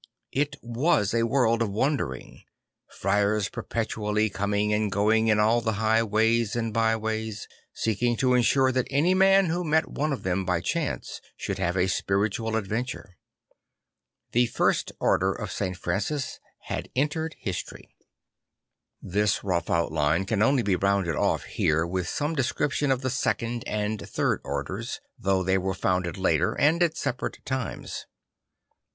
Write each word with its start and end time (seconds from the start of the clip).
It 0.31 0.55
\vas 0.63 1.13
a 1.13 1.21
world 1.27 1.61
of 1.61 1.69
wandering; 1.69 2.41
friars 2.89 3.49
per 3.49 3.61
petually 3.61 4.33
coming 4.33 4.73
and 4.73 4.91
going 4.91 5.27
in 5.27 5.39
all 5.39 5.61
the 5.61 5.73
highways 5.73 6.55
and 6.55 6.73
byways, 6.73 7.47
seeking 7.71 8.17
to 8.17 8.33
ensure 8.33 8.71
that 8.71 8.87
any 8.89 9.13
man 9.13 9.45
who 9.49 9.63
met 9.63 9.89
one 9.91 10.11
of 10.11 10.23
them 10.23 10.43
by 10.43 10.59
chance 10.59 11.21
should 11.37 11.59
have 11.59 11.77
a 11.77 11.85
spiritual 11.85 12.55
adventure. 12.55 13.19
The 14.31 14.47
First 14.47 14.91
Order 14.99 15.33
of 15.33 15.51
St. 15.51 15.77
Francis 15.77 16.39
had 16.61 16.89
entered 16.95 17.35
history. 17.37 17.95
This 19.03 19.43
rough 19.43 19.69
outline 19.69 20.25
can 20.25 20.41
only 20.41 20.63
be 20.63 20.75
rounded 20.75 21.15
off 21.15 21.43
here 21.43 21.85
with 21.85 22.07
some 22.09 22.33
description 22.33 22.91
of 22.91 23.01
the 23.03 23.11
Second 23.11 23.63
and 23.67 24.01
Third 24.09 24.41
Orders, 24.43 24.99
though 25.19 25.43
they 25.43 25.59
were 25.59 25.75
founded 25.75 26.17
later 26.17 26.53
and 26.55 26.81
at 26.81 26.97
separate 26.97 27.37
times. 27.45 28.07